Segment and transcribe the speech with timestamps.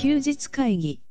[0.00, 1.02] 休日会議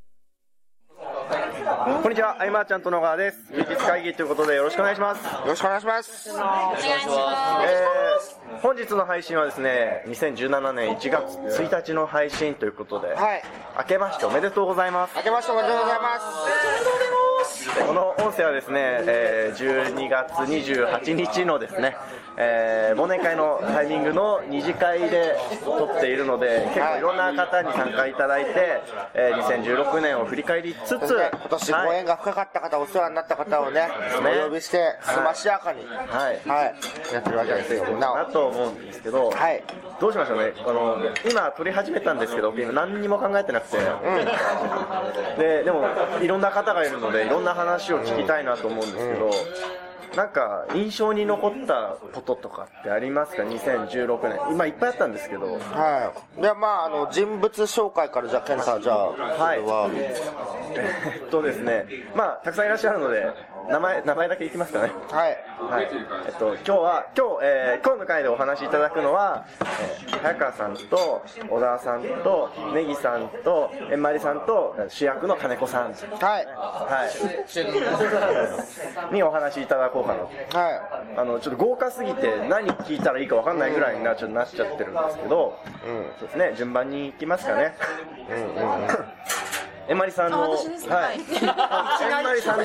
[2.02, 3.38] こんにちは、アイマーちゃんと野川です。
[3.54, 5.24] 休日会議ということでよろしくお願いします。
[5.24, 6.32] よろしくお願いします。
[6.32, 13.44] お願いしまえー、本日の配信はですね、2017年1月1日の配信ということで、はい。
[13.78, 15.16] 明けましておめでとうございます。
[15.18, 16.26] 明けましておめでとうございます。
[16.26, 17.29] で
[17.88, 21.96] この音声はですね、えー12月28日のですね、
[22.36, 28.82] えー忘年会のタイミングの二次会で撮っているので、結構いろんな方に参加いただいて、
[29.14, 32.00] えー2016年を振り返りつつ、今年ごはい。
[32.00, 33.90] 縁が深かった方、お世話になった方をね、ね。
[34.42, 36.50] お呼びして、すましやかに、はい。
[36.50, 37.86] はい、やってるわけですよ。
[37.98, 39.64] ななと思うんですけど、はい。
[40.02, 40.98] どうしましょうね、あの
[41.30, 43.78] 今、撮り始めたんですけど、何にも考えてなくて、
[45.38, 45.88] ででも、
[46.22, 49.32] いろんな方がいるので、いろんな話を聞きたいなと思うんですけど、
[50.16, 56.42] なんか印象に残ったこととかってありますか、2016年、今、いっぱいあったんですけど、はい。
[56.42, 59.60] で、まあ、あの、人物紹介から、じゃあ、ケンさん、じゃあ、はい。
[60.76, 63.28] えっとですね、まあ、たくさんいらっしゃるので、
[63.68, 64.92] 名前名前だけいきますかね。
[65.12, 65.38] はい。
[65.60, 65.90] はい、
[66.26, 75.92] えっと、今日は、今日、えー今日の回でお話しいただくのは、えー早川さんと、小田さんと、ネギさんと、えんまりさんと、主役の金子さん。
[75.92, 76.46] はい。
[76.46, 77.08] は
[79.12, 79.14] い。
[79.14, 80.58] にお話しいただこうかなと。
[80.58, 85.60] はあの、ちょっと豪華すぎて何聞いたらいいかわかんないぐらいになっちゃなっちゃってるんですけど、
[86.20, 87.76] そうですね、順番に行きますかね。
[88.30, 89.06] えんまりさん
[89.96, 90.96] の、あ私ですね。
[90.96, 91.20] はい。
[91.20, 92.64] えんまりさんの、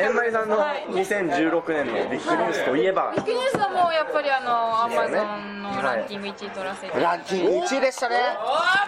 [0.00, 0.86] えんまりさんのはい。
[0.88, 3.12] 2016年のビッグニュースといえば。
[3.14, 7.00] ビ、ッグニュースはもうやっぱりあのアマゾンのランキング1位取らせて、い。
[7.00, 8.16] ランキング1位でしたね。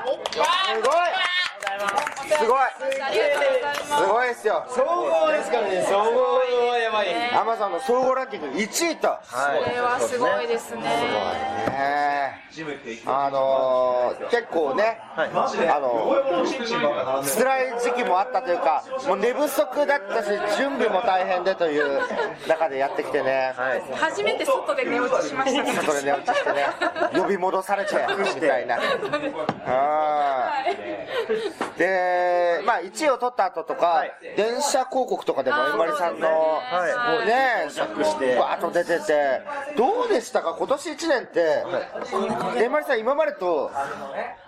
[0.05, 1.48] すごい
[1.79, 2.69] すごい。
[2.79, 4.65] すすごいですよ。
[4.69, 7.09] 総合ですからね、総合はやばい。
[7.35, 9.09] アマゾンの総合ランキング1位と。
[9.09, 10.83] はいこれはすごいですね。
[10.83, 12.49] ね。
[13.07, 15.31] あのー、結構ね、はい。
[15.31, 20.29] あの辛い時期もあったというか、もう寝不足だったし、
[20.59, 22.01] 準備も大変でという
[22.49, 23.83] 中でやってきてね、はい。
[23.95, 25.73] 初めて外で寝落ちしましたね。
[25.73, 26.67] それ寝落ちしてね、
[27.15, 27.95] 呼び戻されて
[28.35, 28.79] みたいな。
[29.67, 34.13] あーで、まあ、1位を取った後とか、はい。
[34.37, 37.19] 電車広告とかでも、えんまりさんの、はい。
[37.19, 39.43] もうね、尺して、バーッと出てて、
[39.77, 41.65] どうでしたか、今年1年って、
[42.57, 43.71] えんまりさん、今までと、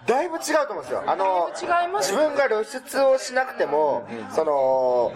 [0.07, 1.03] だいぶ違うと思うんですよ。
[1.07, 5.13] あの、自分が露出をしなくても、その、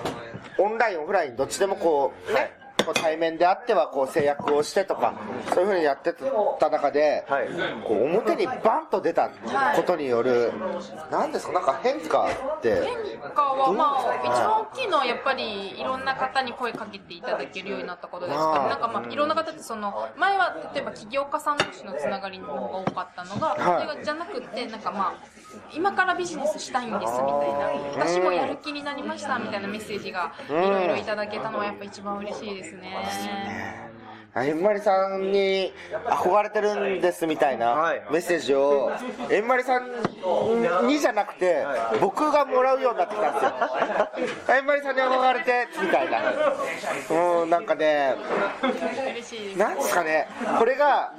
[0.59, 2.53] オンライン、オフライン、どっちでもこう、ね、
[2.85, 5.15] こう対面であってはこう制約をしてとか、
[5.53, 6.13] そういうふうにやって
[6.59, 7.49] た中で、はい。
[7.85, 9.31] こう表にバンと出た
[9.77, 10.53] ことによる、
[11.11, 12.29] なんですか、なんか変化
[12.59, 18.63] って、変化はまあ一番大きいのはやっぱりいろんな方に声かけていただけるようになったことですかあー。
[18.65, 23.83] ねなんかまあいろんな方ってその前は例えば起業家さん同士のつながりの方が多かったのが、はい。
[23.87, 25.15] それがじゃなくってなんかまあ
[25.73, 33.84] 今からビジネスしたいんですみたいな私もやる気になりましたみたいなメッセージがいろいろいただけたのはやっぱ一番嬉しいですですね。
[34.37, 35.73] えんまりさんに
[36.07, 38.91] 憧れてるんですみたいなはいメッセージを、
[39.31, 41.65] えんまりさんにじゃなくて、
[42.01, 44.57] 僕がもらうようになってきたんですよ。
[44.57, 46.21] えんまりさんに憧れて、みたいな。
[47.43, 48.17] うん、なんかね。
[49.57, 50.29] なんですかね、
[50.59, 51.13] これが、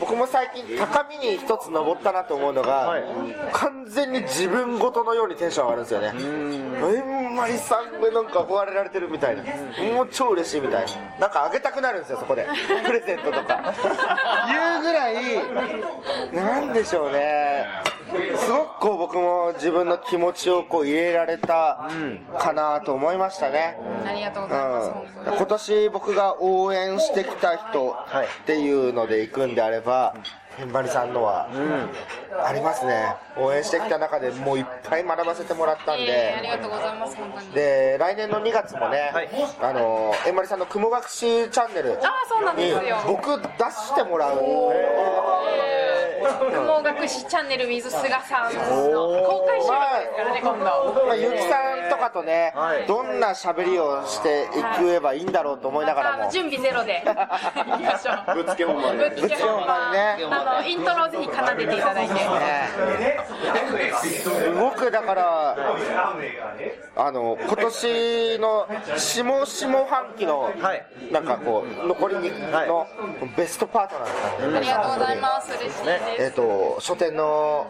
[0.00, 3.04] 僕も最近高みに一つ登ったなと思うのが、はい
[3.52, 6.12] 完全に自分ごとのようにテンション上がるんですよね。
[6.14, 9.42] えんまりさんがなんか憧れられてるみたいな。
[9.94, 11.18] もう超嬉しいみたいな。
[11.18, 12.37] なんかあげたくなるんですよ、そこで。
[12.84, 13.74] プレゼントとか。
[14.48, 15.14] いうぐらい、
[16.32, 17.66] なんでしょうね。
[18.36, 21.90] すごくこう僕も自分の気持ちをこう入れられた
[22.38, 23.76] かなと思いましたね。
[24.06, 24.90] ありがとうございます。
[25.26, 27.94] うん、に今年僕が応援してきた人っ
[28.46, 30.14] ていうので行くんであれば、
[30.60, 31.48] へんばりさんのは、
[32.44, 33.14] ありますね。
[33.36, 37.50] 応援してきた中でもういっぱい学ばせてもらったんえーありで、がとうございます本当に。
[37.52, 39.28] で来年の2月もね、はい。
[39.62, 42.96] あのへんばりさんの雲隠しチャンネルああそうなんですによ。
[43.06, 44.38] 僕出してもらう
[46.18, 48.60] 雲隠しチャンネル with 菅さんの
[49.26, 50.64] 公開収録ですからね今度。
[51.06, 58.34] まあ、ゆきさんとかとね、はいどんな喋りをしていけばいいんだろうと思いながらも、あの準備ゼロで行きましょう。
[58.36, 62.14] ぶっつけ本番でぶっつけ本番ねあのイントロをぜひ奏でていただいて。
[63.98, 65.56] すごくだから、
[66.96, 68.66] あの今年の
[68.96, 72.86] 下下半期の、はいなんかこう、残りにの
[73.36, 75.84] ベストパートナーですかね、ありがとうございます嬉しいです。
[76.18, 77.66] えっと書店の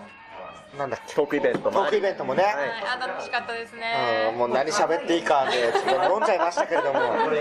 [0.77, 1.15] なんだっけ？
[1.15, 2.55] トークイベントトーもありクイベントもね、はい、
[3.01, 4.29] あ楽しかったですね。
[4.33, 7.01] うん、もう何喋っていいかでちょっと飲んじゃいましたけれども。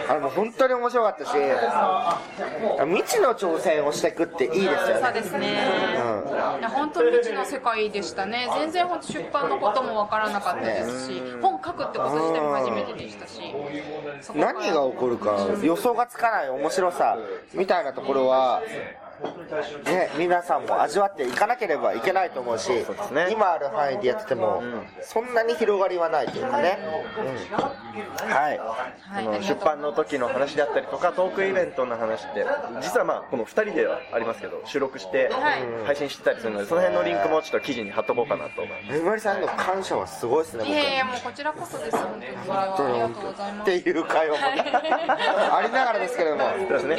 [0.10, 1.32] あの本当に面白かったし
[2.86, 5.02] 未知の挑戦をしていくっていいですよね。
[5.04, 8.48] そうですね、いや本当に未知の世界でしたね。
[8.54, 13.42] 全然本当出版のこともわからなかったですし本書くってこと自体も初めてでしたし。
[14.36, 17.18] 何が起こるか予想がつかない面白さ
[17.54, 18.98] みたいなところはね、
[20.18, 23.30] 皆さんも味わっていかなければいけないと思うし、すね。
[23.32, 24.62] 今ある範囲でやってても、
[25.02, 26.80] そんなに広がりはないというかね、
[27.20, 28.34] うん。
[28.34, 29.24] はい、はい。
[29.24, 32.46] その出版の時の話であったりとかトークイベントの話って
[32.82, 35.64] 実はまあこの2人ではありますけど収録してはい。
[35.86, 38.66] 配信してたりするのでその辺のリンクもちょっと記事に貼っとこうかなと。
[38.92, 42.26] めまりさんへの感謝はすごいですね、いやいやもうこちらこそです本当に。
[42.46, 43.72] それはありがとうございます。
[43.72, 44.46] っていう会話も
[45.58, 46.44] ありながらですけれども、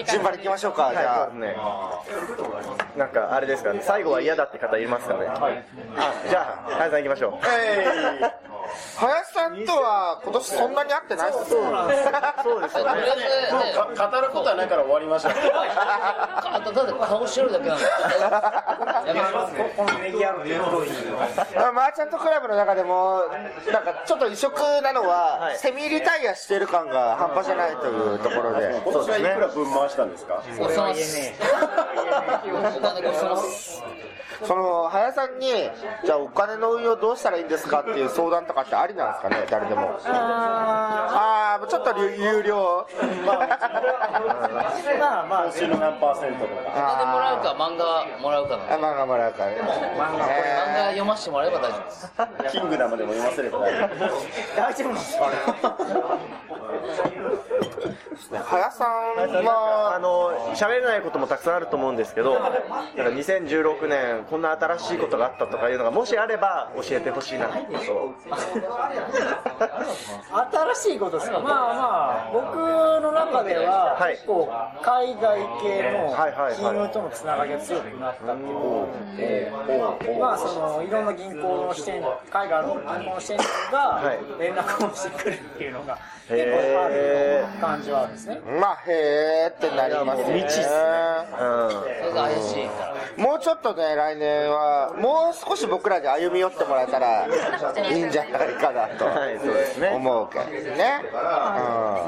[0.04, 1.20] 順番に行きましょうか、じゃあ。
[1.28, 1.28] は
[2.06, 2.07] い、
[2.96, 3.72] なんかあれですか？
[3.72, 5.26] ね最後は嫌だって方いますかね？
[5.28, 5.50] あ
[6.28, 7.32] じゃあ林さん行きましょう。
[7.46, 7.84] え
[8.20, 8.24] い。
[8.98, 11.30] 林さんとは今年そんなに会ってない？
[11.30, 13.02] っすそうですよね。
[13.96, 15.30] か語ることはないから終わりました。
[15.30, 18.40] あとただ顔してるだけなんだやめま
[18.76, 18.77] す
[21.72, 23.22] マーチャントクラブの中でも
[23.72, 25.58] なんかちょっと異色なのは、はい。
[25.58, 28.80] セミリタイアしてる感が半端じゃないというところで。
[28.84, 29.22] 今年はい。
[29.22, 31.32] くら分回したんですかそうさまです
[32.46, 33.18] お金ごち
[34.44, 35.48] その林さんに
[36.04, 39.46] じゃあお金の運用どうしたらいいんですかっていう相談とかってありなんですかね？
[39.50, 39.98] 誰でも。
[40.06, 42.86] ああちょっと有料
[43.26, 43.36] まあ
[45.28, 46.60] まあ報酬の何パーセントとか。
[46.68, 48.74] お金もらうか漫画もらうかな。
[48.74, 49.56] あ漫画もらうからね。
[49.96, 52.56] 漫画読ませてもらえば大丈夫です。
[52.56, 53.98] キングダムでも読ませれば大丈夫
[54.56, 55.18] 大丈夫です。
[55.18, 55.30] か
[58.44, 58.92] 林さんあ
[59.92, 67.48] はの喋れないこともたくさんあると思うんですけどだから2016年こんな新しいことがあったとかいうのがもしあれば教えてほしいな。
[67.48, 67.54] と
[70.74, 71.40] 新しいことですか？
[71.40, 74.14] まあまあ僕の中でははい。
[74.14, 74.48] 結構
[74.82, 76.14] 海外系の
[76.56, 83.38] 金融とのつながりが強くなったっていうのがあってまあそのいろんな銀行の支店海外の銀行の支店
[83.72, 84.18] がはい。
[84.38, 85.98] 連絡をしてくるっていうのが
[86.28, 88.40] 結構ある感じはあるんですね。
[88.60, 90.42] まあへーってなりますね。
[90.42, 90.74] 未知っすね。
[91.40, 91.70] うん。
[91.70, 93.24] それが怪しいから。
[93.24, 97.30] もうちょっとね来年はもう少し僕らで歩み寄ってもらえたらい
[97.98, 99.88] いんじゃないかなとはいそうですね。
[99.94, 101.00] 思うけどね、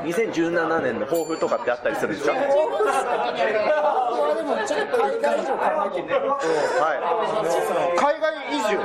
[0.05, 2.35] 2017年の抱負とかってあったりするんですか？
[2.35, 6.37] 僕はでもちょっと海外以上考えてるは
[7.91, 8.77] うん、海外移住。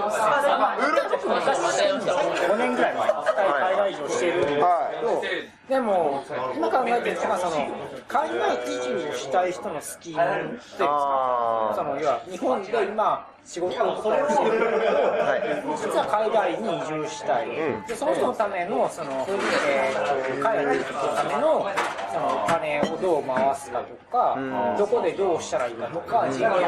[1.25, 3.01] 5年ぐらい前。
[3.05, 4.65] 海外移住してるんですけど、
[5.69, 6.23] でも
[6.55, 7.67] 今考えてるのがその
[8.07, 17.49] 海外移住したい人のスキームっていうんですかその要は日本で今仕事をしてるんだけど、実は海外に移住したい、
[17.87, 19.25] でその人のためのその、
[19.69, 21.61] えーと海外に移住するための
[22.09, 22.24] そのお
[22.59, 24.37] 金をどう回すかとか、
[24.77, 26.67] どこでどうしたらいいかとか人脈の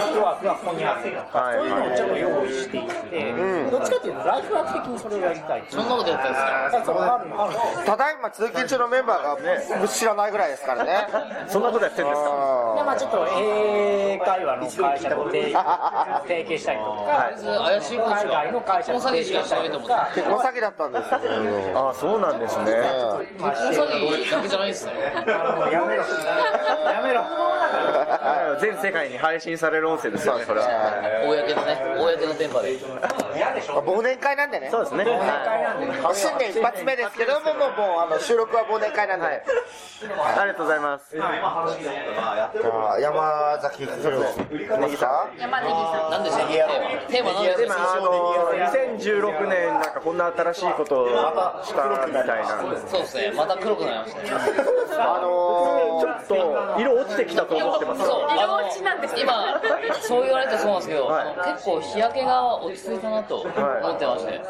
[0.00, 1.56] ットワークがここにあるとか、はい。
[1.56, 5.64] そういうのをちょっと用意していって、どっちかっていうとライフワーク的にそれをやりたい。
[5.68, 7.84] そんなことやったんですか？
[7.86, 11.08] ただいま通勤中のメンバーが知らないぐらいですからね。
[11.48, 12.74] そんなことやってるんですか？
[12.76, 15.52] でまあちょっと英会話の会社と提
[16.28, 17.30] 提携したりとか、
[18.10, 21.18] 海外の会社と提携したりとか、結婚詐欺だったんですよ。
[21.74, 22.64] ああそうなんですね。
[22.70, 25.12] 結婚詐欺だけじゃないですね。
[25.72, 26.02] やめろ、
[26.90, 27.24] やめろ。
[28.60, 30.44] 全世界に配信される音声ですよね。
[30.44, 30.66] それは。
[31.24, 32.78] 公のね公の電波で。
[33.68, 34.68] 忘年会なんでね。
[34.70, 35.04] そうですね。
[35.04, 39.28] は新年一発目ですけどももうもうあの収録は忘年会なんで、い。
[39.28, 41.16] ありがとうございます。
[41.20, 42.50] あ
[43.00, 44.20] 山崎来る
[44.80, 45.38] ネギさん。
[45.38, 46.10] 山ネギさん。
[46.10, 46.54] 何でしたっけ？
[47.08, 48.52] テーマテーマあの
[48.98, 51.08] 2016年なんかこんな新しいことを
[51.64, 53.32] したみたいなそうですね。
[53.36, 58.04] また黒くなりましたねあのちょっと色落ちてきたと思ってます。
[58.04, 59.60] そう色落ちなんですね今。
[60.02, 61.22] そう言われてそうなんですけど、はい。
[61.22, 64.40] あの結構日焼けが落ち着いたなと思ってまして、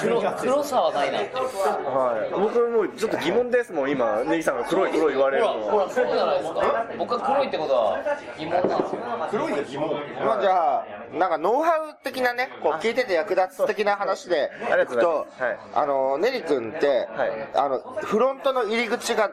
[0.00, 1.44] 黒黒さはないなっていう
[1.86, 7.98] はい僕もうちょっと疑問ですもん今ネギさんが黒い黒い言われるほらほのらそうじゃないですか僕は黒いってことは
[8.38, 9.90] 疑問なんですよ黒いの疑問
[10.24, 19.30] まあじゃあなんかノウハウ的なねこう聞いてて役立つ的な話でいいくとますはいあのネリ君って、はいあのフロントの入り口が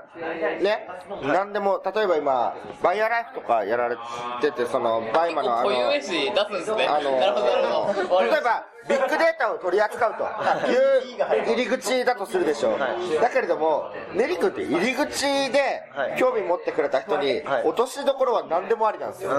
[0.61, 0.87] ね。
[1.23, 3.97] 何でも例えば今バイアライフとかやられ
[4.41, 6.85] ててそのバイマのあの固有名詞出すんですね。
[6.87, 7.79] あのなるほどなるほど。
[7.83, 10.23] わかりまし例えばビッグデータを取り扱うと。
[10.69, 12.79] いう入り口だとするでしょう、
[13.21, 16.19] だけれどもネリ君って入り口ではい。
[16.19, 17.63] 興味持ってくれた人にはい。
[17.63, 19.35] 落としどころは何でもありなんですよ、多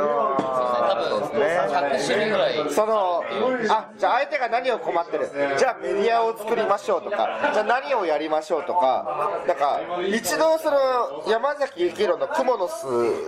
[1.32, 3.24] 分100種類ぐらいその
[3.70, 5.30] あじゃあ相手が何を困ってる？
[5.58, 12.82] じゃあメディアを作りましょうとかじゃあ何をやりましょうとかなんか一度その山崎幸宏のクモの巣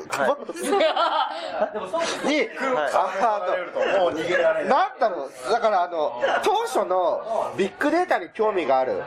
[0.08, 1.30] クモの巣に、あ
[1.74, 1.80] の
[4.04, 4.68] もう逃げられない。
[4.68, 5.30] なんだろう。
[5.50, 6.05] だからあの
[6.44, 9.02] 当初のビッグデータに興味がある。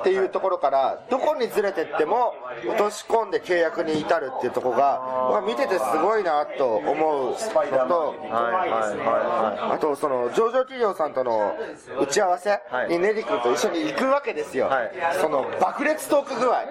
[0.00, 2.34] っていうところからどこにずれてっても
[2.66, 5.00] 落とし込んで契約に至るっていうところが
[5.30, 11.54] まあ見ててすごいなと思うのとはいはいはいはあとその上場企業さんとの
[12.00, 12.88] 打ち合わせはい。
[12.88, 14.92] にネリ君と一緒に行くわけですよ、はい。
[15.20, 16.64] その爆裂トーク具合。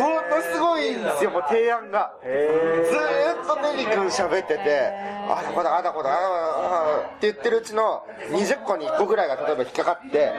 [0.00, 2.12] ものすごいんですよもう提案が。
[2.22, 4.92] ずーっとネリ君喋ってて
[5.28, 10.32] あだこだあだこだあだこだって言ってるうちの20個に1個ぐらいが例えば引っかかって、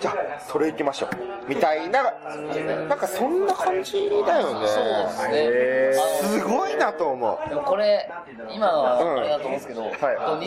[0.00, 1.08] じゃあそれ行きましょう。
[1.48, 2.02] みたいな。
[2.88, 3.92] なんかそんな感じ
[4.26, 4.68] だよね。
[4.68, 6.38] そうですね。
[6.38, 7.48] すごいなと思う。
[7.48, 8.10] でもこれ
[8.50, 9.92] 今はあれだと思うんですけど、はい。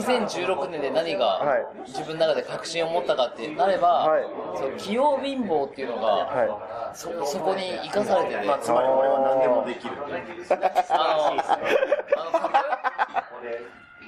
[0.01, 1.65] 2016年で何がはい。
[1.87, 4.23] 自分の中で確信を持ったかってなれば、はい。
[4.55, 9.93] その器用貧乏っていうのが、はそそこに生かされてて、まあつまり俺は何でもできる。
[10.89, 12.96] あの、あの、かっこよ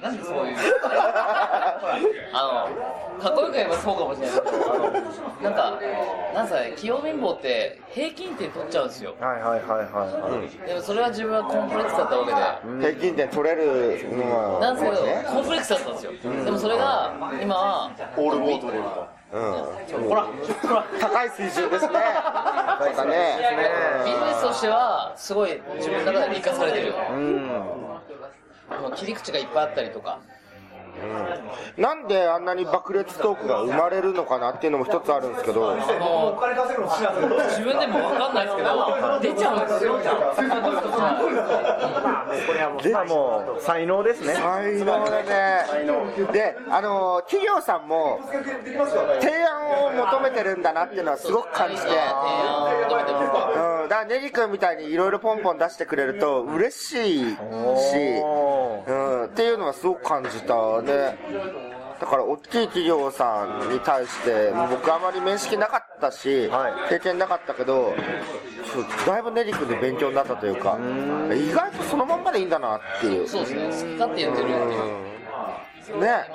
[0.00, 0.56] なんでそういう、
[2.32, 2.68] あ
[3.18, 4.90] の、かっこよく言えばそうかもしれないですけど、あの、
[5.42, 5.78] なんか、
[6.34, 9.14] なんすかね、器用貧乏って平均点取っちゃうんですよ。
[9.20, 16.12] いはいはいはいはいでもそれは自分はコンプレックスだったわけで、平均点取れるのはなんですけどね、コンプレックスだったんですよ。
[16.44, 21.92] でもそれが、今は、オールボートレルとうんほら、ほら、高い水準ですね。
[21.92, 23.38] なんかね。
[24.04, 26.94] ビジネスとしては、すごい自分の中で生かされてる。
[27.12, 27.89] うん
[28.96, 30.20] 切り口がいっぱいあったりとか。
[31.76, 39.98] なんであんなに爆裂トークが生まれるのかなっていうのも一つあるんですけど、もう自分でも分かんないですけど、出ちゃうんですよ。
[42.92, 44.34] まあもう才能ですね。
[44.34, 45.64] 才能だね。
[46.32, 48.20] で、あの、企業さんも
[49.20, 60.82] 提案を求めてるんだなっていうのはすごく感じて、うん、ネギ君みたいにいろいろポンポン出してくれると嬉しいし、うん、っていうのはすごく感じた。
[60.82, 61.18] ね。
[62.00, 66.72] だから大きい企業さんに対して僕あまり面識なかったし、はい。
[66.88, 67.94] 経験なかったけど
[69.06, 70.78] だいぶネリ君で勉強になったというか
[71.34, 73.28] 意外とそのまんまでいいんだなっていう。
[73.28, 76.00] そうですね、好き勝手言ってるっていう。
[76.00, 76.06] ね。
[76.06, 76.30] ね。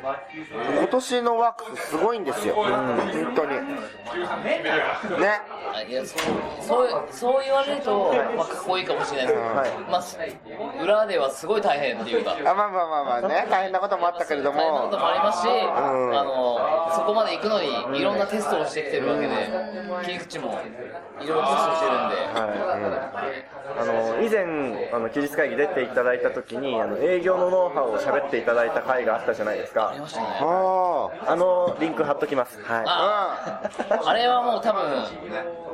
[0.00, 3.50] 今年のワークスすごいんですよ、本当に。
[5.20, 5.40] ね。
[5.72, 6.20] あいやそう
[6.60, 9.70] そうそう言われると、まあ、かっこいいかもしれないですけど、はい。
[9.90, 9.98] ま
[10.80, 12.36] あ、裏ではすごい大変っていうか。
[12.38, 13.46] あまあまあまあまあね。
[13.50, 14.58] 大変なこともあったけれども。
[14.58, 15.48] 大変なこともありますし、ん。
[15.48, 19.28] あのそこまで行くのにいろんなテストをしてきてるわけで、
[20.04, 20.58] 切り口も
[21.22, 22.16] いろいろテストしてるんで、
[23.78, 30.26] あの以前あの期日会議出ていただいた時にあの営業のノウハウを喋っていただいた回があったじゃないですかありましたね。
[30.40, 32.60] ああのリンク貼っときます。
[32.62, 33.70] はあ
[34.06, 34.82] あれはもう多分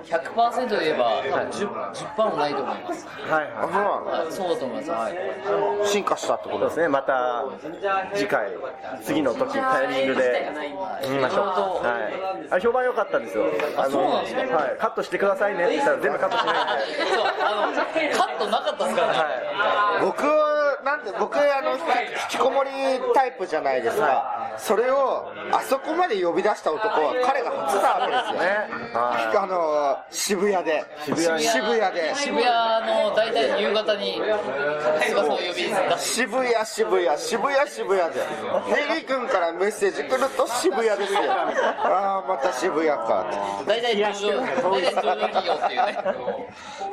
[0.04, 3.06] 100%で言えば 10%, 10もないと思います。
[3.06, 3.50] いはい。
[3.56, 4.90] あははい、そうだと思います。
[4.90, 5.12] はい。
[5.82, 6.88] あ進化したってことですね。
[6.88, 7.44] また
[8.14, 8.50] 次回
[9.02, 10.50] 次の時タイミングで。
[11.08, 11.86] 見ましょう。
[11.86, 12.48] はい。
[12.50, 13.44] あれ評判良かったんですよ。
[13.76, 14.56] あそうなんですか？
[14.56, 14.76] はい。
[14.78, 17.14] カットしてくださいねって言ったら全部カットしないんで。
[17.14, 17.72] そう、あの、
[18.16, 19.18] カットなかったですからね。
[20.02, 20.22] 僕
[20.86, 21.78] なんで僕あの引
[22.30, 22.70] きこもり
[23.12, 28.40] タイプじゃないですか、それをあそこまで呼び出した男は彼が初なわけですよ。
[28.40, 28.92] ね。
[28.92, 30.84] はあの渋谷で。
[31.04, 31.48] 渋谷に。
[31.48, 32.14] 渋谷で。
[32.16, 32.46] 渋谷
[32.86, 34.20] の大体夕方に
[35.98, 36.66] 渋谷。
[36.66, 37.70] 渋谷渋谷。
[37.70, 38.20] 渋谷で。
[38.68, 43.26] ネギ君からメッセージ来ると渋谷で見てああまた渋谷か。
[43.62, 44.52] って大体っていうね。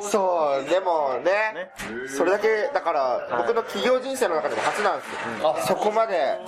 [0.00, 1.70] そうでもね
[2.16, 5.56] それだけだから僕の企業人生の中でも初なんですよ。
[5.66, 6.38] そこまで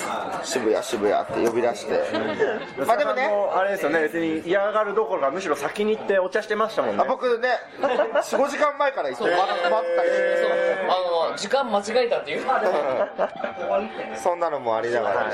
[0.43, 2.05] 渋谷渋谷って呼び出して。
[2.87, 3.29] まあでもね。
[3.55, 4.01] あれですよね。
[4.01, 7.03] 別に嫌がるどころかむしろ先に行ってお茶してましたもんね。
[7.03, 7.49] あ僕ね
[7.81, 10.09] 45時間前から行って待待ったり。
[10.09, 11.31] してそう。
[11.31, 12.47] あの時間間違えたっていう。
[14.17, 15.31] そんなのもありながらね。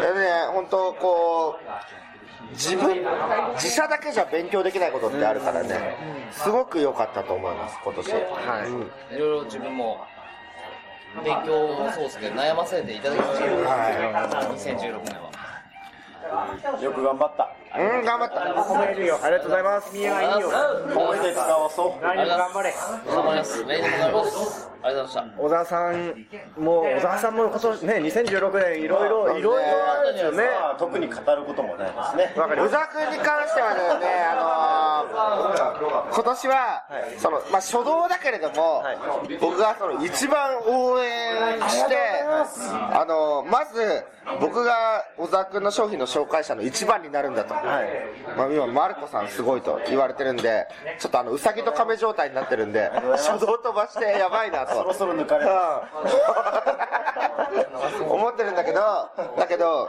[0.00, 3.04] でね、本当こう、自分、
[3.54, 5.96] 自社だけじゃ勉強できないことってあるからね、
[6.30, 8.12] すごく良かったと思います、今年。
[8.12, 8.18] は
[9.10, 9.14] い。
[9.14, 10.04] いろいろ自分も
[11.22, 13.44] 勉強もそうですけど悩ませていただきました。
[13.44, 16.80] は2016年は。
[16.82, 18.40] よく頑張ったうん頑張った。
[18.62, 19.18] 褒めるよ。
[19.22, 19.90] ありがとうございます。
[19.90, 20.50] 君はいいよ。
[20.94, 22.74] これで使わそう来年も頑張れ
[23.06, 23.64] 頑張ります。
[23.64, 24.70] メインでございます。
[24.84, 26.26] ありがとうございまし小沢さん
[26.62, 30.44] もう小沢さんも今年ね2016年いろいろいろいろあるんですよね。
[30.44, 32.34] まあ特に語ることもないですね。
[32.36, 36.84] わかります宇沢君に関してはですね、あのー今年は、
[37.18, 38.84] そのまあ、初動だけれども、
[39.40, 41.96] 僕がその一番応援して、
[42.92, 44.04] あのーまず
[44.40, 47.54] 僕が小沢君の商品の紹介者の一番になるんだと、
[48.36, 50.66] まあ、今、マルコさんすごいと言われてるんで、
[50.98, 54.74] ちょっとあのうさぎと亀状態になってるんで、初動飛ばしてやばいなと。
[54.74, 55.50] そろそろ抜かれる。
[58.00, 58.10] うん。
[58.10, 58.80] 思ってるんだけど、
[59.36, 59.88] だけど、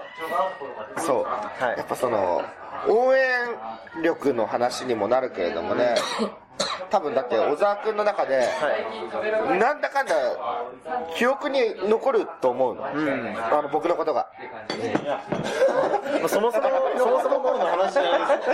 [0.98, 1.78] そう、はい。
[1.78, 2.42] やっぱその、
[2.88, 3.56] 応援
[4.04, 5.96] 力の話にもなるけれどもね、
[6.90, 8.48] 多分だって小沢君の中で、
[9.60, 10.16] なんだかんだ
[11.16, 14.28] 記憶に残ると思うの、あの僕のことが。
[16.28, 18.50] そもそも そもそもの話じゃないです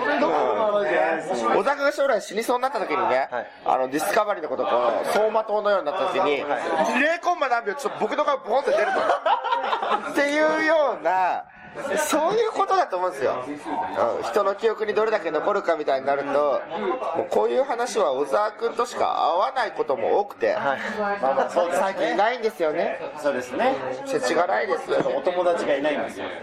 [0.00, 3.28] それどころの話じゃないです小沢君が将来死にそうになった時にね、
[3.64, 10.10] あのディスカバリーのことをこう走馬灯のようになった時に、0コンマ何秒ちょっと僕の顔ボンって出ると。
[10.10, 11.44] っていうような
[12.08, 14.22] そういうことだと思うんですよ、うん。
[14.24, 16.28] 人の記憶にどれだけ残るかみたいになると
[17.16, 20.76] もうこういう話は小沢君としか合わないことも多くて、まあ
[21.22, 22.98] まあそうです最近ないんですよね。
[23.22, 23.74] そうですね。
[24.06, 24.98] 世知がないですよ。
[25.16, 26.26] お友達がいないんですよ。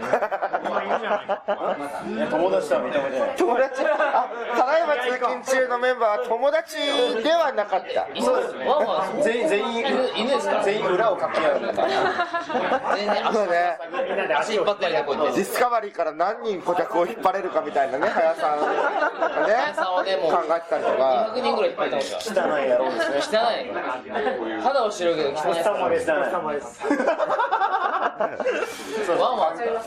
[2.30, 3.36] 友達とは認めてない。
[3.36, 3.82] 友達？
[3.84, 4.28] あ
[4.88, 6.76] ただいま通勤中のメンバーは友達
[7.22, 8.22] ではなかったた。
[8.22, 8.66] そうですね。
[8.66, 11.28] ワンワン、全員全員犬、犬ですか全員裏をか？
[11.32, 13.78] け合うんだから全然そうね
[14.38, 15.38] 足引っ張ってやりたい、こうやって。
[15.38, 18.66] ディスカバリーから何人顧客を引っ張れるかみたいなね、林さんが
[19.46, 21.98] ね、さんはね、もう、考えてたりとか、200人ぐらい引っ張た。
[21.98, 24.62] 汚い野郎ですね汚い。
[24.62, 25.54] 肌をしてるけど汚い
[25.90, 26.06] です。
[26.06, 26.80] 様です。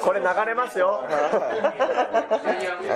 [0.02, 1.04] これ流れますよ。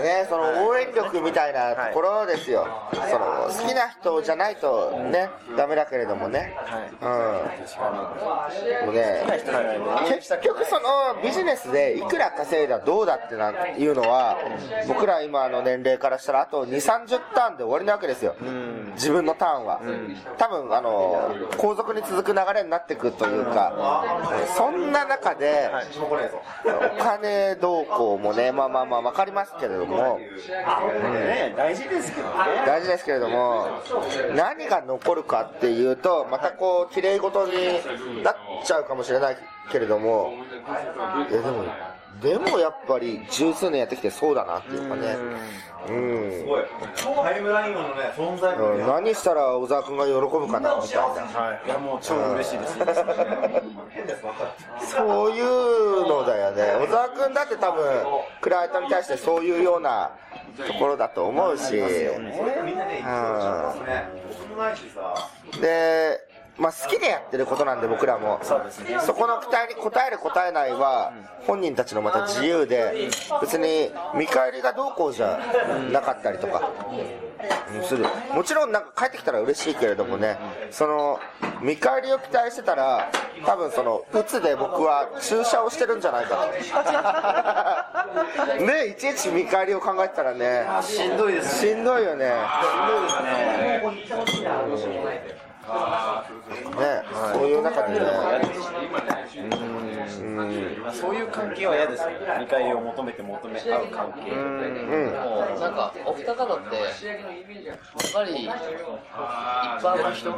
[0.02, 2.68] ね、その応援力みたいなところですよ、
[3.10, 6.56] その好きな人じゃないとね、ダメだけれどもね、
[7.02, 9.24] うん、もうね、
[10.10, 14.38] 結局、そのビジネスでいくら稼いだどうだってないうのは、
[14.88, 18.36] 僕ら今の年齢からしたら、あと2、30ターンで終わりなわけですよ、
[18.94, 19.82] 自分のターンは。
[20.38, 24.04] 多分あの後続に続く流れになっていくというか、
[24.56, 25.72] そんな中で、
[27.00, 32.36] お金動向もね、まあまあまあ分かりますけれども、ね大事ですけどね。
[32.68, 33.68] 大事ですけれども、
[34.36, 39.38] 何が残るかっていうと、またこう、綺麗事になっちゃうかもしれない
[39.72, 40.34] けれども、
[41.30, 41.64] いやでも、
[42.22, 45.18] でもやっぱり十数年やってきてそうだなっていうかね、
[45.90, 46.46] うん、
[47.24, 48.88] タイムラインのね存在うん。
[48.88, 50.98] 何したら小沢君が喜ぶかなみたい
[51.34, 51.62] な。
[51.66, 52.78] いやもう超嬉しいです
[54.80, 56.86] そういうのだよね。
[56.86, 58.06] 小沢君だって多分、
[58.42, 60.12] クライアントに対してそういうような
[60.68, 62.26] ところだと思うし、うん、
[65.62, 66.20] で、
[66.58, 68.40] まあ好きでやってることなんで僕らも、
[69.06, 71.12] そこの期待に応える答えないは、
[71.46, 73.10] 本人たちのまた自由で、
[73.42, 75.40] 別に見返りがどうこうじゃ
[75.92, 76.72] なかったりとか、
[77.84, 78.06] する。
[78.34, 80.38] もちろんなんか帰ってきたら嬉しいけれどもね、
[80.72, 81.20] その、
[81.62, 83.10] 見返りを期待してたら、
[83.46, 86.48] 多分その、うつで僕は注射をしてるんじゃないか
[88.58, 88.62] と。
[88.66, 92.26] ね、いちいち見返りを考えてたらね、しんどいですしんどいよね。
[92.26, 92.36] ね、
[95.66, 98.06] そういう中でね、
[100.94, 104.32] そういう関係は嫌ですよ見返りを求めて求め合う関係。
[104.32, 104.40] うん、
[105.14, 105.76] もうなん。
[105.76, 106.76] かお二方って
[107.66, 107.78] やっ
[108.14, 110.30] ぱり一般の人、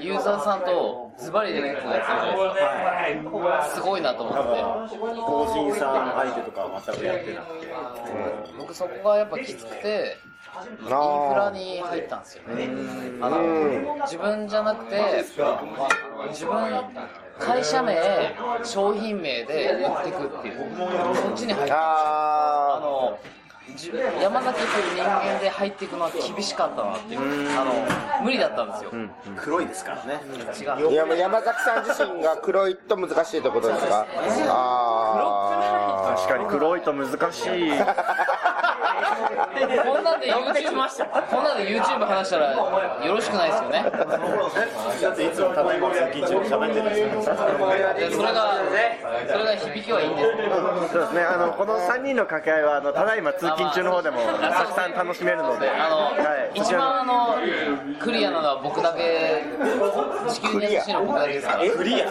[0.00, 0.60] ユーザーさん。
[0.64, 2.18] とズバリで結構やってる
[2.54, 4.40] じゃないですかすごいなと思って
[4.96, 6.14] 法人さん。
[6.14, 7.66] 相手とかは全くやってなくて
[8.58, 10.16] 僕そこがやっぱきつくて
[10.62, 12.68] インフラに入ったんですよね。
[13.20, 13.38] あの
[14.02, 15.24] 自分じゃなくて
[16.30, 16.54] 自分
[17.38, 17.96] 会社名
[18.62, 20.54] 商品名で売っていくっていう。
[21.16, 23.18] そっちに入ってああの
[23.68, 27.20] 自分山崎という人間で入っていくのは厳しかったなっていう。
[27.58, 27.72] あの
[28.24, 28.90] 無理だったんですよ、
[29.36, 30.20] 黒いですからね。
[30.28, 34.06] 違ーいや山崎さん自身が黒いと難しいってことですか？
[34.48, 37.72] あ確かに黒いと難しい
[39.44, 43.84] こんなんで YouTube こんなんで YouTube 話したらよろしくないですよね。
[45.02, 47.00] だっていつもただいま通勤中に喋ってるんです
[48.16, 48.54] それが
[49.28, 51.22] それが響きはいいんですそうですね。
[51.22, 55.70] あのこの3人の掛け合いはあのただいま通勤中の方でもたくさん楽しめるので。
[55.70, 56.12] あの、は
[56.54, 57.36] い、一番あの
[57.98, 59.42] クリアなのは僕だけ
[60.32, 61.70] 地球に優しいのは僕だけですから。
[61.70, 62.08] クリア？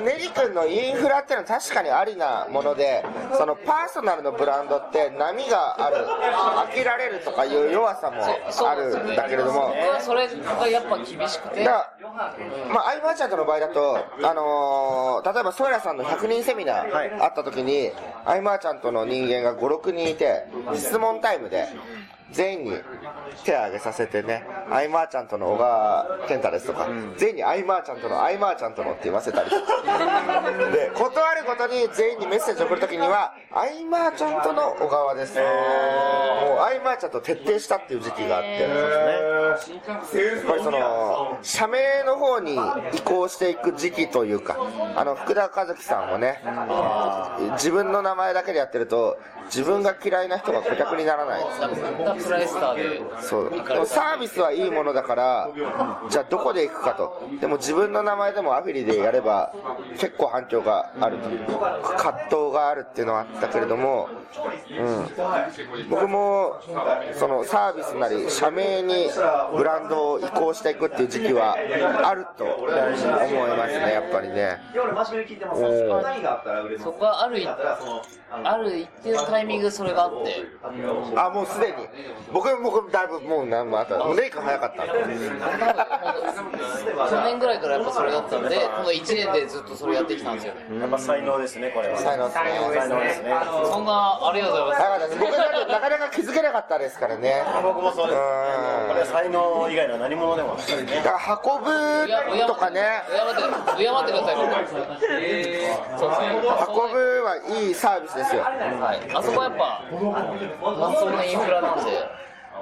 [0.00, 3.04] ネリ君のインフラっていうのは確かにありなもので
[3.36, 8.22] そのパーソナルのブランドって波がある飽きられるとかいう弱さも
[8.68, 9.74] あるんだけれども。
[10.00, 11.64] それがやっぱ厳しくて。
[11.64, 12.34] だから、
[12.72, 17.92] まあ、アイマーチャントの場合だと、あのー例えばソエラさんの100人セミナーあった時に、
[18.24, 21.68] アイマーチャントの人間が5、6人いて、質問タイムで、
[22.32, 22.72] 全員に
[23.44, 29.62] 手を挙げさせてね、アイマーチャントの小川健太ですとか、全員にアイマーチャントの、アイマーチャントのって言わせたりとか。
[30.72, 35.38] で、断るごとに全員にメッセージを送るときには、アイマーちゃんとの小川です。
[35.38, 38.70] もう、アイマーちゃんと徹底したっていう時期があって、やっ
[40.46, 42.58] ぱりその、社名の方に
[42.94, 44.56] 移行していく時期というか、
[44.96, 46.42] あの、福田和樹さんもね、
[47.52, 51.40] 自分の名前だけでやってると、自分が嫌いな人が顧客にならない。
[53.20, 55.50] そうサービスはいいものだから
[56.08, 59.52] じゃあどこで行くかとでも自分の名前でもアフィリでやれば
[59.92, 61.58] 結構反響があると
[61.96, 64.08] 葛藤があるっていうのはあったけれども、
[64.70, 64.90] う
[65.82, 66.60] ん、僕も
[67.14, 69.08] そのサービスなり社名に
[69.56, 71.56] ブランドを移行していくっていう時期は
[72.04, 74.58] あると思いますねやっぱりね。
[76.82, 77.48] そこはある一
[78.32, 80.46] ある一定のタイミングでそれがあって。
[81.16, 81.74] あもうすでに。
[82.32, 83.98] 僕僕だいぶもう何もあった。
[83.98, 84.92] もうレイ君早かったんで。
[87.10, 90.78] 去年ぐらいからやっぱそれだったんでこの1年でずっとそれやってきたんですよね。
[90.78, 91.98] やっぱ才能ですねこれは。
[91.98, 92.44] 才能ですね。
[92.44, 93.34] 才能ですね。
[93.72, 97.42] そんなありがとうございだからね僕だってなかなか気づけなかったですからね。
[97.64, 98.18] 僕もそうです。
[98.88, 103.42] これは才能以外の何者でもないねだから運ぶとかね敬って
[103.76, 106.30] 敬ってくださいそうですね。
[106.68, 108.42] 運ぶはいいサービスですよ。
[108.42, 109.84] はい、あそこはやっぱ、
[110.60, 111.90] まあ、そんなインフラなんで、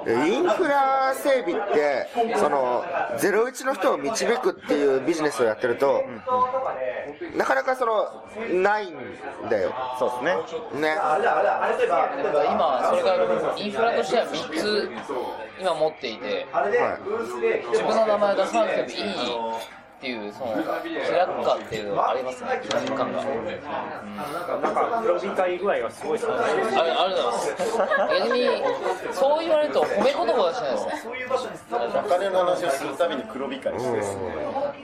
[0.07, 2.07] インフラ整備って
[2.37, 2.83] その
[3.17, 6.03] 01の人を導くっていうビジネスをやってると
[7.35, 8.23] なかなかその
[8.61, 8.95] ないん
[9.49, 9.73] だよ。
[9.99, 10.81] そうですね。
[10.81, 10.95] ね。
[10.95, 14.89] 今、それがインフラとしては3つ、
[15.59, 16.47] 今持っていて、
[17.71, 18.95] 自分の名前が出さなくてもいい
[19.99, 23.21] っていう、その気楽感っていうのがありますね、気楽感が。
[23.21, 27.55] なんか黒光り具合がすごいですねありありがとうございます。
[28.15, 28.47] 逆に、
[29.13, 31.19] そう言われると褒め言葉がしないですね。
[31.99, 34.03] お金の話をするたびに黒光りしてる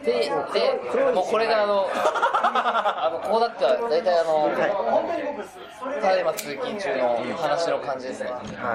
[0.03, 4.51] で、で、もうこれがあの、 あの、こうだったら、大体あの、
[6.01, 8.31] ただいま通勤中の話の感じですね。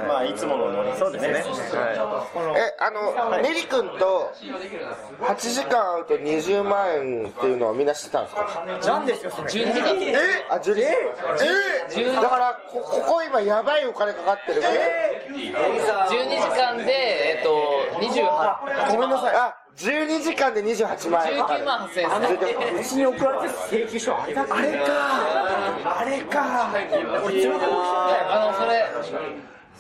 [0.09, 1.45] まあいつものノリそうですね
[2.57, 4.33] えあのネリ君と
[5.21, 8.65] 8時間会うと20万円っていうのはみんな知ってたんですか？
[8.87, 9.49] なんですよそれ。
[9.49, 9.89] 12時間。
[10.03, 10.15] え？
[10.51, 10.97] あ12え
[11.97, 15.53] えだからこここ今やばいお金かかってる12時
[16.59, 16.93] 間で、
[17.37, 17.51] えっと、
[18.01, 19.35] 28、ごめんなさい。
[19.37, 22.01] あ12時間で28万円かか19る万8000
[22.69, 22.81] 円。
[22.81, 24.87] うちに送られて請求書あれだあれか
[25.85, 26.43] あれか。
[28.31, 28.85] あの、それ、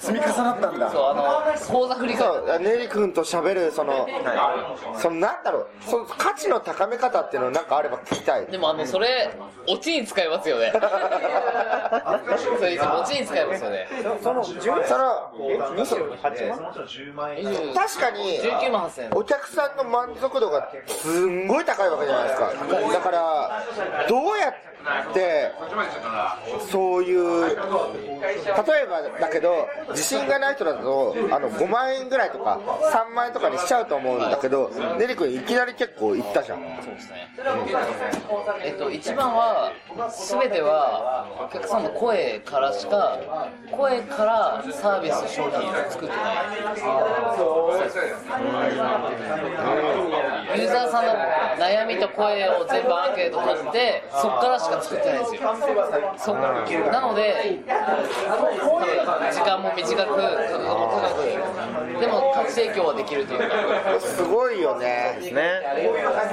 [0.00, 4.08] 積み重なったんだそう、あの、口座振りそ替うネリ君と喋るその、
[4.96, 8.50] そのなんだろうその価値の高め方っていうのなんかあれば聞きたいえ。
[8.50, 9.30] でもあの、それ、
[9.68, 10.72] オチに使いますよね。
[10.72, 10.80] そ
[12.64, 13.88] れ、オチに使いますよね。
[14.22, 15.32] その10その
[15.76, 16.48] 28
[17.14, 19.10] 万？20確かに19万8000円。
[19.12, 22.52] お客さんの満足度がすんごい高いわけじゃないですか
[22.92, 23.66] だから
[24.08, 24.70] どうやって
[26.70, 32.60] そういう例えばだけど自信がない人だとあの5万円ぐらいとか
[32.92, 37.30] 3万円とかにしちゃうと思うんだけどネリ君いきなり結構いったじゃんそうですね。
[38.62, 39.72] えっと、一番は、
[40.10, 43.18] すべては、お客さんの声からしか、
[43.70, 46.46] 声からサービス、商品を作ってない。
[50.60, 51.12] ユーザーさんの
[51.58, 55.56] 悩みと声を全部アンケート取って、そこからしか作ってないんですよ。
[56.18, 57.60] そなので、
[59.32, 61.14] 時間も短く、価格も高
[61.96, 64.00] く、でも価値提供はできるというか。
[64.00, 65.60] すごいよねね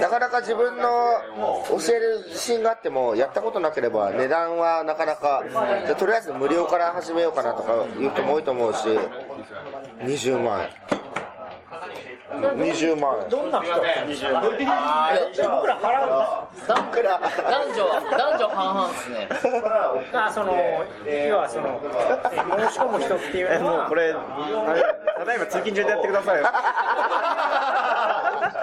[0.02, 1.21] なかなか自分の
[1.69, 5.43] 教える自信があってもやったことなければ値段はなかなか
[5.88, 8.80] でとりあえず無料から始めようかなとかいう人も多いと思うし
[10.02, 11.07] 20万円
[12.30, 13.30] 20万円。
[13.30, 16.10] どんな人僕ら払う
[16.68, 17.20] 男男
[17.74, 17.88] 女
[18.18, 19.30] 男女半々ですね。
[20.13, 20.54] あその
[21.08, 21.80] 要はその
[22.32, 22.36] え
[22.68, 23.72] 申し込む人っていうえのは。
[23.80, 26.44] もうこれただいま通勤中でやってくださいよ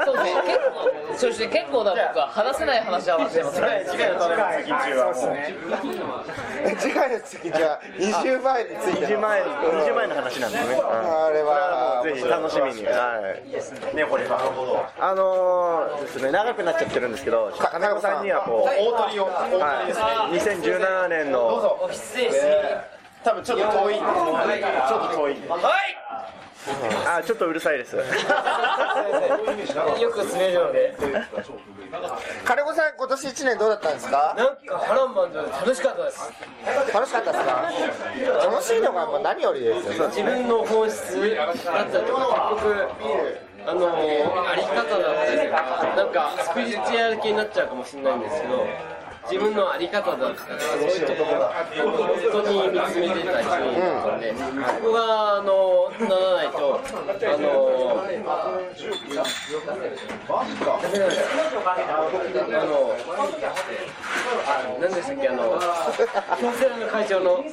[0.04, 0.42] そうですね。
[0.44, 4.20] 結構そして結構な僕は話せない話はしてますね次回の
[6.78, 10.84] 次回の月じゃ20万円について20万円20万円の話なんですね、うん
[11.24, 13.20] あれはぜひ楽しみに、は
[13.92, 19.86] い、ねこれはあのーですね長くなっちゃってるんんですけど金子さんにはこう、大鳥をは
[20.32, 22.30] い、2017年のオフィス室に
[23.24, 23.94] 多分ちょっと遠い。
[23.94, 25.32] ちょっと遠い。
[25.32, 25.48] んで
[27.06, 27.96] あちょっとうるさいです。
[27.96, 28.02] よ
[30.10, 30.94] く滑るので。
[32.44, 34.34] 金子さん今年1年どうだったんですか？
[34.36, 36.32] なんか波乱万丈で楽しかったです。
[36.92, 37.70] 楽しかったですか？
[38.50, 40.08] 楽しいのがもう何よりですよ。
[40.08, 41.44] 自分の本質だ
[41.84, 43.88] ったりとか結局あの
[44.48, 48.66] あり方だったりとかなんかスピリチュアル系になっちゃうかもしれないんですけど
[49.30, 54.44] 自分のあり方だったりとかそういうところが本当に見つめてたりするので、そ
[54.80, 58.08] こがあのならないとあのダ
[60.88, 61.62] メなんですよ
[62.46, 62.94] あの
[64.46, 65.58] あ何でしたっけあの
[66.40, 67.44] 京セラの会長の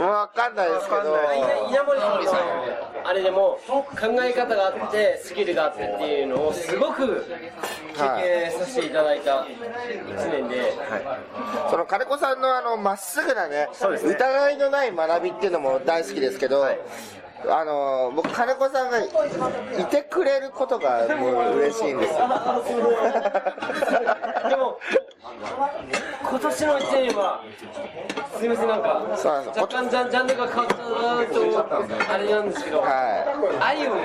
[0.00, 1.00] わかんないですけど。
[1.70, 3.86] 稲森さんあれでも考
[4.22, 7.24] え方があってスキルがあってっていうのをすごく
[7.94, 10.72] 経験させていただいた1年で、
[11.70, 13.68] その金子さんのあのまっすぐなね
[14.04, 22.20] 疑いのない学びっていうのも大好きですけど、あの僕金子さんがいいてくれることがもう嬉しいんですよ。
[24.48, 24.78] でも
[25.22, 27.44] 今年の1年は
[28.38, 28.88] すみませんなんか
[29.60, 33.96] 若干ジャンジャンルが変わったとあれなんですけど、は愛を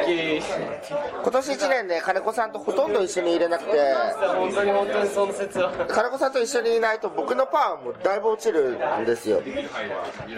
[1.24, 3.72] 今年1年で金子さんとほとんど一緒にいれなくて
[4.20, 5.72] 本当に本当にその説は。
[5.88, 9.42] 金子さんと一緒にいないと僕のパワーもだいぶ落ちるんですよ。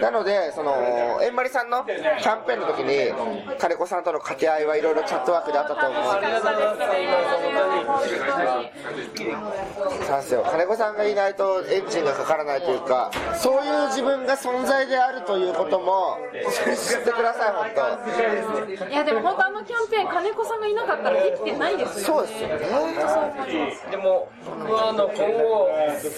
[0.00, 0.76] なのでその
[1.22, 3.12] えんまりさんのキャンペーンの時に
[3.58, 7.04] 金子さんとの掛け合いはいろいろチャットワークであったと思うんありがとうござい
[7.84, 8.06] ます。
[10.06, 10.46] そうですよ。
[10.48, 16.18] 金子さんがいないとエンジンがかからないというかそういう自分が存在であるということも
[16.76, 22.66] 知ってください本いやでも本当あのキャンペーン金子さんがいなかったらできてないですよ当そうですよね。
[23.86, 25.68] 当でも僕はあの今後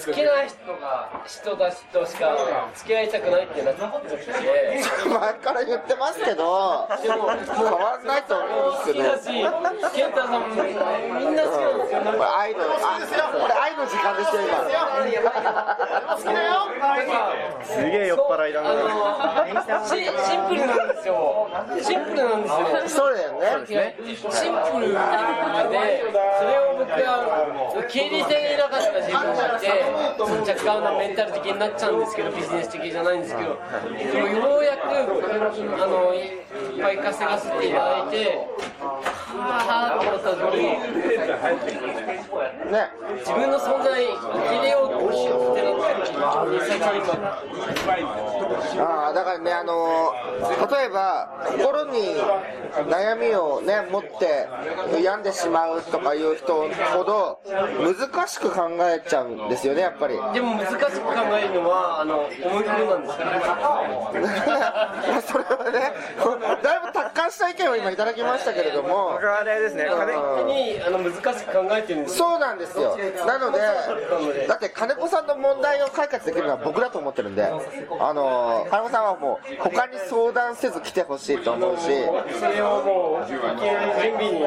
[0.07, 2.35] 好きな人が人たちとしか
[2.75, 4.31] 付き合いたくないってなってて
[5.07, 9.51] 前から言ってますけどでも変わんないと思うんですけど
[9.95, 12.01] 健太さんもみんな好きなんですよ。
[12.01, 12.99] なんこれか愛のあ
[13.31, 14.40] これ愛の時間ですよ
[17.63, 18.69] すげえ酔っ払いだな。
[19.87, 19.95] シ
[20.37, 21.47] ンプルなんですよ。
[21.81, 22.57] シンプルなんですよ。
[22.87, 24.93] そうだよねシンプルで
[26.37, 29.67] それを僕は受け入れていなかった自分がいて
[30.19, 33.59] 若干のメンタル的になっちゃうんですけどビジネス的じゃないんですけど
[34.13, 38.47] でもようやくあのいっぱい稼がせていただいて
[42.71, 44.91] ね自分の存在入れようっ
[45.55, 50.13] てなった時に最近今ああだからねあの
[50.69, 52.15] 例えば心に
[52.89, 54.47] 悩みをね持って
[55.03, 60.15] 病んでしまうとかいう人ほど難しく考えちゃうんですよねやっぱり。
[60.33, 63.27] でも難しく考えるのはあの思い込みなんですよ。
[65.11, 65.93] い やそれはね
[66.63, 69.11] だいぶ達観した意見を今いただきましたけれども。
[69.13, 72.19] 僕はあれですね金本当にあの難しく考えてるんです。
[72.19, 72.97] よそうなんですよ。
[73.25, 73.59] なので
[74.47, 81.83] だって金子さんの問題を解決できるのは僕だと思ってるんであの金子さんはもう他に相談せず来てほしいと思うし
[82.39, 84.41] それをもう準備に。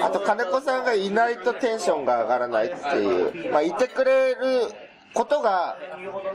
[0.00, 4.38] あと金子さんがいないとテンションが上がらないっていう、まあ、いてくれる
[5.14, 5.76] ことが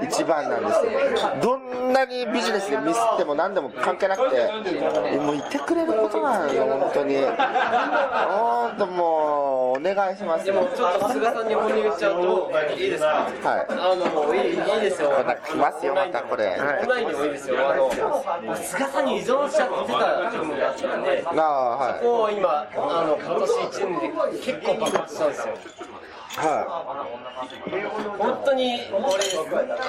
[0.01, 0.91] 一番なんですよ
[1.41, 13.31] どんなにビジネスでミスっても何でも関係なくてもういてくれることなのよ本当に本当もうお願いしますでもちょっと菅さんに本音言っちゃうといいですかはい
[13.69, 25.53] あのもういいいいですよまた来ますよまたこれオンラインでもいいですよあの菅さんに依存しちゃってた部分があったんでああはいもう今あの今年1年で結構爆発したんですよ。
[26.37, 26.85] は
[28.17, 29.03] 本当に俺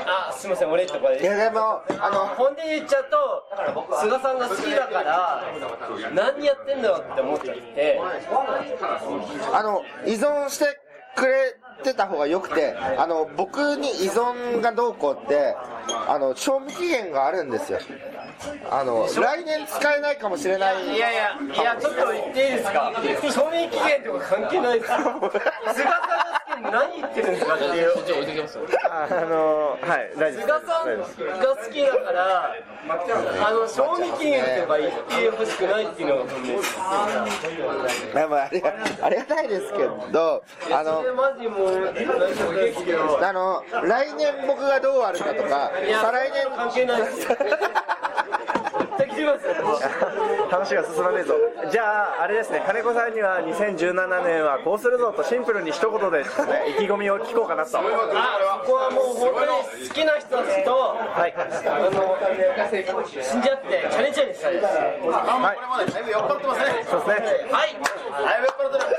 [0.07, 1.17] あすみません俺とかい。
[1.19, 5.43] いでやでもあの本音言っちゃうと菅さんが好きだから
[6.15, 8.01] 何やってんだろうって思っちゃって。
[9.53, 10.65] あの依存して
[11.17, 15.57] くれてた方がよくてあの僕に依存がどうこうって
[16.09, 17.79] あの賞味期限があるんですよ。
[18.71, 20.85] あの来年使えないかもしれない。
[20.97, 22.93] いやいや、いや、ちょっと言っていいですか、
[23.31, 24.93] 賞味期限とか関係ないです。
[24.93, 28.59] よ、菅さんが何言ってるんですかっていう、そっち置いてきます
[28.91, 32.55] あのはい大丈夫菅さんが好きだから、
[33.49, 36.79] あの賞味期限とか言ってほしくないっていうのが本音です。
[38.15, 39.79] まあまあありがありがたいですけ
[40.13, 41.95] どあのマジもう、
[43.25, 47.29] あの来年僕がどうあるかとか再来年関係ないです。
[50.51, 51.35] 話が進まねえぞ。
[51.71, 52.63] じゃああれですね。
[52.67, 56.25] 金子さんには2017年はこうするぞとシンプルに一言で、ね、
[56.71, 57.79] 意気込みを聞こうかなと。
[57.79, 57.83] あ、
[58.65, 61.35] ここはもう本当に好きな人たちと、はい。
[61.37, 61.45] あ
[61.91, 62.17] の、
[63.07, 64.65] 死んじゃって、チャレンジャーにしたいです。
[64.67, 65.55] は
[65.87, 65.93] い。
[65.93, 67.49] だいぶ酔っ払ってますねそうですね。
[67.51, 67.77] はい。
[68.25, 68.91] だいぶ酔っ払ってる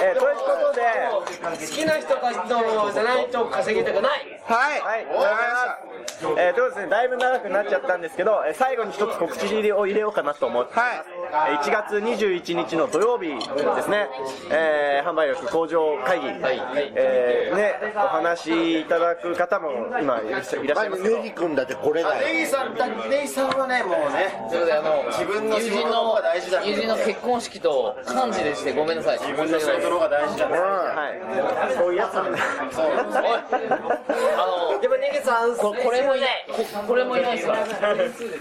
[0.00, 4.40] えーということで好きな人たちとじゃないと稼ぎたくない。
[4.44, 4.80] はい。
[4.80, 5.52] はい、わかり
[5.96, 6.42] ました。
[6.42, 11.04] えー、ということですね、だいぶ長くなっちゃったんですけど、えー最後に一つ告知を入れようかなと思って、はい。
[11.06, 11.18] えー
[11.60, 14.08] 1月21日の土曜日ですね、
[14.50, 22.26] えー販売力向上会議、えーね、お話しいただく方も今いらっしゃいますネギ君だってこれだよ。
[22.26, 29.18] ネギさんだネギさんはねもうねということであの自分の友人の方のが大事だ友人の結婚式と幹事でしてごめんなさい。
[29.18, 32.38] 自分の仕事の方が大事だねはい、そういうやつなんだ。
[32.72, 32.86] そう。
[32.92, 37.48] あのでもネギさん、ここれもいないここれもいないです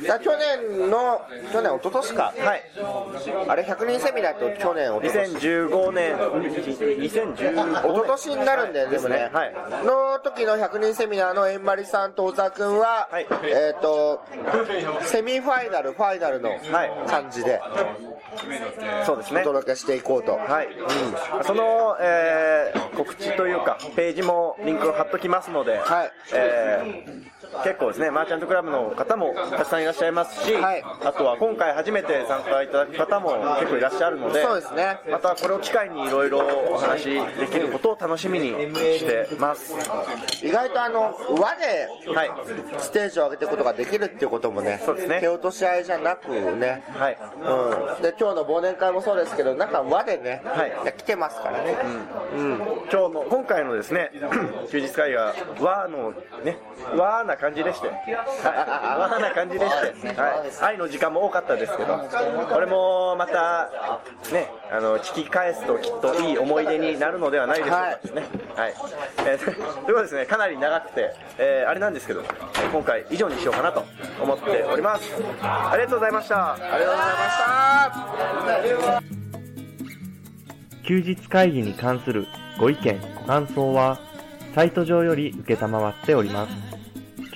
[0.07, 0.19] か？
[0.19, 1.06] 去年の
[1.51, 2.33] 去年一昨年か。
[2.37, 2.63] はい、
[3.47, 5.33] あれ100人セミナーと去年一昨年。
[5.33, 9.53] 2015年、2015一昨年になるんだよでもね、はい。
[9.85, 13.27] の時の100人セミナーの円まりさんと小沢君は、はい。
[13.43, 14.23] えっ、と
[15.03, 16.91] セミファイナルファイナルのはい。
[17.07, 17.59] 感じで
[19.05, 19.41] そうですね。
[19.41, 19.43] お。
[19.45, 20.67] 届けしていこうと、はい、
[21.43, 26.11] その、えー告知というか、ページもリンクを貼っときますので、はい。
[26.33, 30.83] えー結構ですね、マーチャントクラブの方もたくさんいらっしゃいますし、はい。
[30.83, 34.99] あとは今回初めて参加いただく方も結構いらっしゃるので、そうですね。
[35.09, 36.39] またこれを機会にいろいろ
[36.71, 39.73] お話しできることを楽しみにしてます。
[40.43, 42.31] 意外とあの輪ではい、
[42.79, 45.19] ステージを上げていくことができるっていうこともねそうですね。
[45.19, 50.93] 蹴落とし合いじゃなくね、はい、うん、で今日の忘年会もそうですけどなんか輪でね、はい。
[50.97, 51.77] 来てますからね、
[52.35, 52.55] うん。
[52.91, 54.11] 今日の今回のですね
[54.69, 56.57] 休日会が和のね
[56.95, 63.69] 和な感じでして、はい、和な感じでして、はい、愛の時間も多かったですけどこれもまた
[64.31, 68.23] ねあの聞き返すときっといい思い出になるのではないでしょうかですね
[68.55, 68.73] はい、
[69.19, 72.23] えーということでですねかなり長くて、えーあれなんですけど
[72.71, 73.83] 今回以上にしようかなと
[74.21, 77.09] 思っておりますありがとうございましたありがとうござ
[78.69, 79.17] いました
[80.87, 82.27] 休日会議に関する
[82.59, 83.99] ご意見、ご感想は、
[84.55, 86.66] サイト上より受けたまわっております。